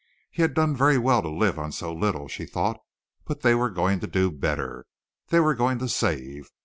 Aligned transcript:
He 0.31 0.41
had 0.41 0.55
done 0.55 0.75
very 0.75 0.97
well 0.97 1.21
to 1.21 1.29
live 1.29 1.59
on 1.59 1.71
so 1.71 1.93
little 1.93 2.27
she 2.27 2.47
thought, 2.47 2.81
but 3.25 3.41
they 3.41 3.53
were 3.53 3.69
going 3.69 3.99
to 3.99 4.07
do 4.07 4.31
better 4.31 4.87
they 5.27 5.39
were 5.39 5.53
going 5.53 5.77
to 5.77 5.87
save. 5.87 6.49